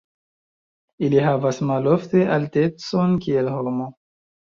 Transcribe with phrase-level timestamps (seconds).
[1.07, 3.91] Ili havas malofte altecon kiel homo.